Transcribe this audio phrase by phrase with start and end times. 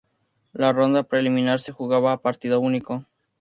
[0.51, 3.05] La ronda preliminar se jugaba a partido único.